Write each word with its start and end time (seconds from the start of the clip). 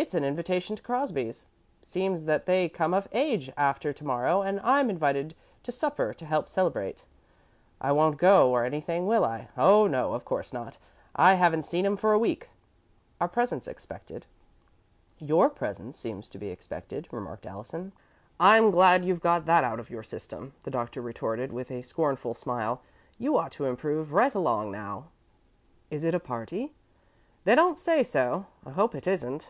"It's 0.00 0.14
an 0.14 0.22
invitation 0.22 0.76
to 0.76 0.82
Crosby's. 0.84 1.44
It 1.82 1.88
seems 1.88 2.22
that 2.26 2.46
they 2.46 2.68
come 2.68 2.94
of 2.94 3.08
age 3.10 3.46
day 3.46 3.52
after 3.56 3.92
to 3.92 4.04
morrow, 4.06 4.42
and 4.42 4.60
I'm 4.60 4.90
invited 4.90 5.32
out 5.34 5.64
to 5.64 5.72
supper 5.72 6.14
to 6.14 6.24
help 6.24 6.48
celebrate. 6.48 7.04
I 7.80 7.90
won't 7.90 8.16
go, 8.16 8.48
or 8.48 8.64
anything, 8.64 9.08
will 9.08 9.24
I? 9.24 9.48
Oh, 9.56 9.88
no, 9.88 10.12
of 10.12 10.24
course 10.24 10.52
not! 10.52 10.78
I 11.16 11.34
haven't 11.34 11.64
seen 11.64 11.84
'em 11.84 11.96
for 11.96 12.12
a 12.12 12.18
week. 12.18 12.48
Are 13.20 13.26
presents 13.26 13.66
expected?" 13.66 14.24
"Your 15.18 15.50
presence 15.50 15.98
seems 15.98 16.28
to 16.28 16.38
be 16.38 16.50
expected," 16.50 17.08
remarked 17.10 17.44
Allison. 17.44 17.92
"I'm 18.38 18.70
glad 18.70 19.04
you've 19.04 19.20
got 19.20 19.46
that 19.46 19.64
out 19.64 19.80
of 19.80 19.90
your 19.90 20.04
system," 20.04 20.52
the 20.62 20.70
Doctor 20.70 21.02
retorted, 21.02 21.52
with 21.52 21.72
a 21.72 21.82
scornful 21.82 22.34
smile. 22.34 22.82
"You 23.18 23.36
ought 23.36 23.50
to 23.50 23.64
improve 23.66 24.12
right 24.12 24.32
along 24.32 24.70
now." 24.70 25.06
"Is 25.90 26.04
it 26.04 26.14
a 26.14 26.20
party?" 26.20 26.72
"They 27.42 27.56
don't 27.56 27.76
say 27.76 28.04
so. 28.04 28.46
I 28.64 28.70
hope 28.70 28.94
it 28.94 29.08
isn't." 29.08 29.48